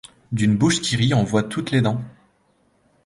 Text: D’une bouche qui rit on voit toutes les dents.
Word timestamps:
D’une 0.31 0.57
bouche 0.57 0.81
qui 0.81 0.95
rit 0.95 1.13
on 1.13 1.23
voit 1.23 1.43
toutes 1.43 1.69
les 1.69 1.81
dents. 1.81 2.01